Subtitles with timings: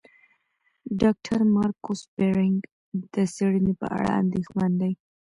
[1.01, 2.57] ډاکټر مارکو سپرینګ
[3.13, 4.93] د څېړنې په اړه اندېښمن دی.